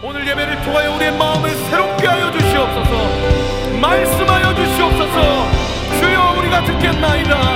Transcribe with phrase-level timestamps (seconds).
[0.00, 3.78] 오늘 예배를 통하여 우리의 마음을 새롭게 하여 주시옵소서.
[3.80, 5.48] 말씀하여 주시옵소서.
[5.98, 7.47] 주여 우리가 듣겠나이다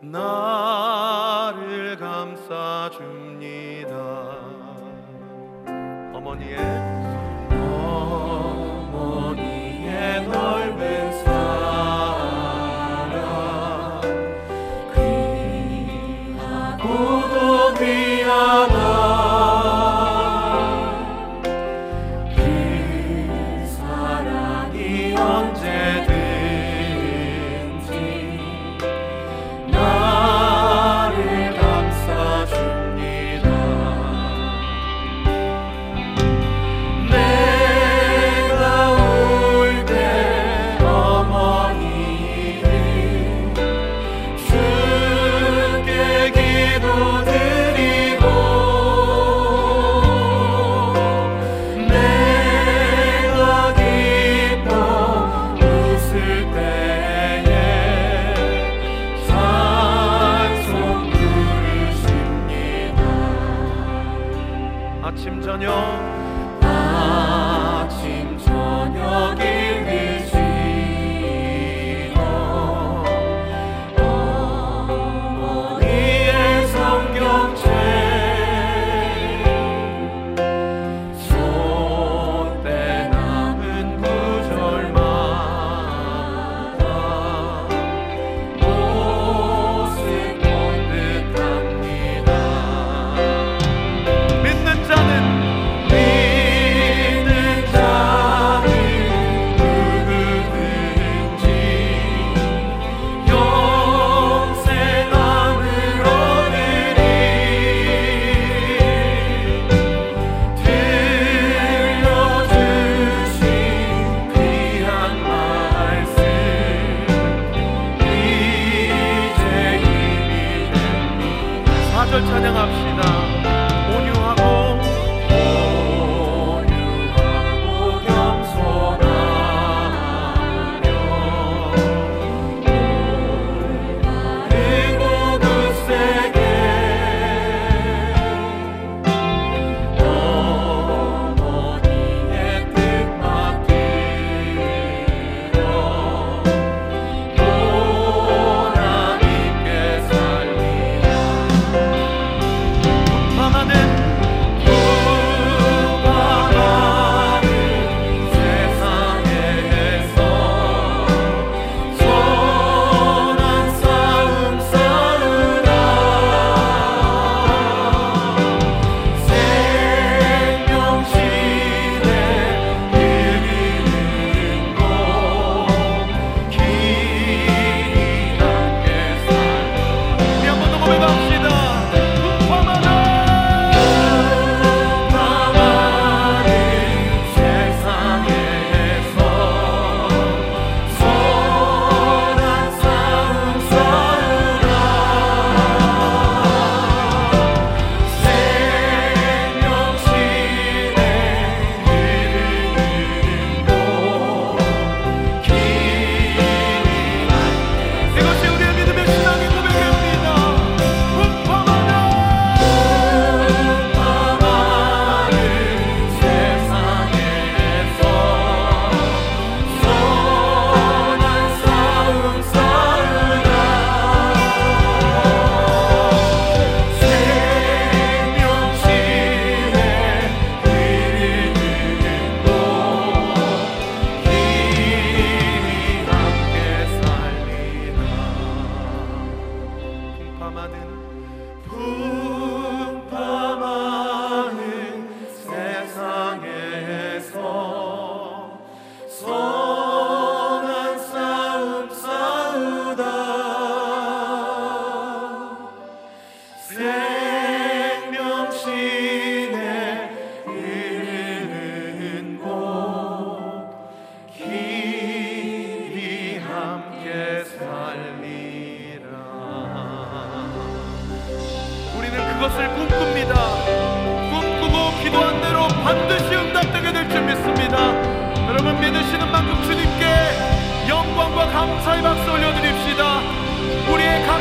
[0.00, 3.08] 나를 감싸줍니다.
[6.14, 6.77] 어머니의
[65.18, 65.74] 아침 저녁.
[66.62, 69.57] 아침 저녁에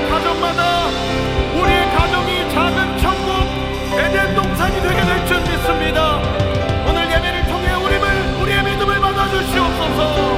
[0.09, 0.87] 가정마다
[1.59, 3.31] 우리의 가정이 작은 천국
[3.97, 6.17] 에덴 동산이 되게 될 줄 믿습니다.
[6.87, 8.03] 오늘 예배를 통해 우리를
[8.41, 10.37] 우리의 믿음을 받아 주시옵소서.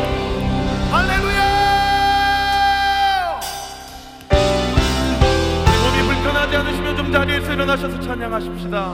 [0.91, 1.39] 할렐루야!
[5.83, 8.93] 몸이 불편하지 않으시면 좀 자리에서 일어나셔서 찬양하십시다.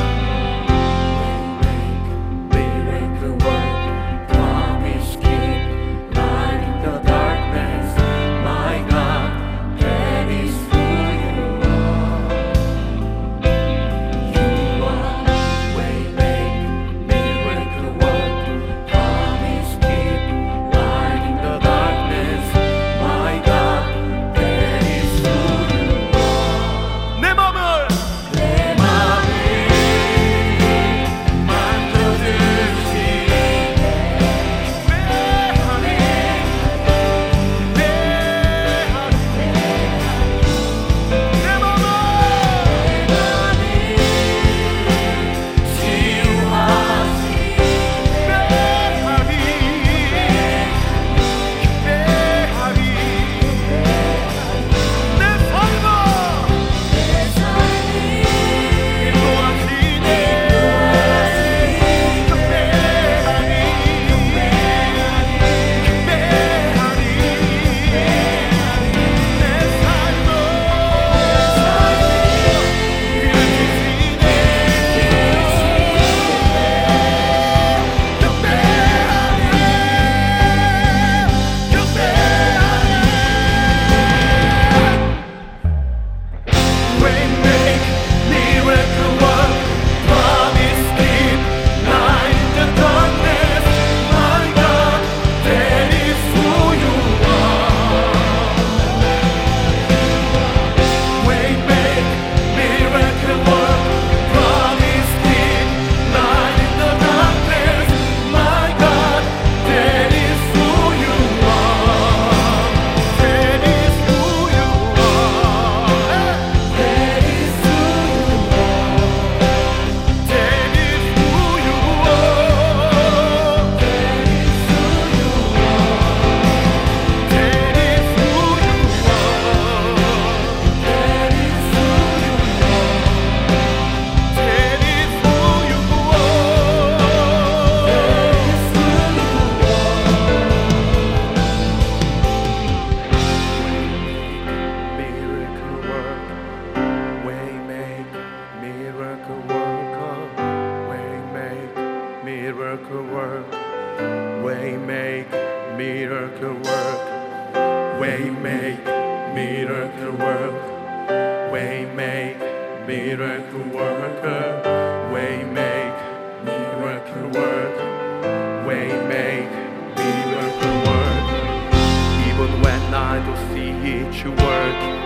[173.25, 174.97] don't see it you working.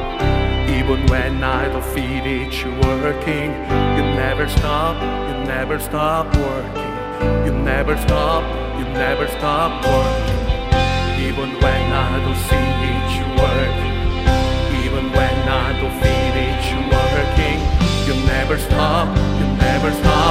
[0.77, 3.49] Even when I don't feel it you working,
[3.95, 4.95] you never stop,
[5.29, 6.93] you never stop working.
[7.45, 8.43] You never stop,
[8.77, 10.45] you never stop working.
[11.27, 13.95] Even when I don't see it you working.
[14.83, 17.59] Even when I don't feel it you working,
[18.07, 19.07] you never stop,
[19.39, 20.24] you never stop.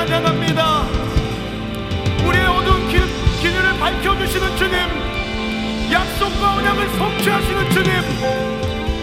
[0.00, 0.86] 찬양합니다.
[2.26, 3.02] 우리의 어두운 길,
[3.42, 7.92] 길을 밝혀주시는 주님, 약속과 언약을 성취하시는 주님,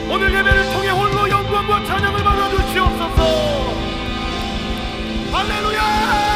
[0.09, 3.73] 오늘 예배를 통해 홀로 영광과 찬양을 받아 주시옵소서.
[5.31, 6.26] 할렐루야!